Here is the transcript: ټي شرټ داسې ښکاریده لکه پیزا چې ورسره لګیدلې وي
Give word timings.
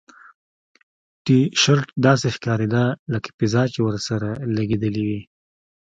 ټي 1.25 1.39
شرټ 1.61 1.87
داسې 2.05 2.27
ښکاریده 2.35 2.83
لکه 3.13 3.29
پیزا 3.37 3.63
چې 3.73 3.79
ورسره 3.87 4.27
لګیدلې 4.55 5.03
وي 5.07 5.21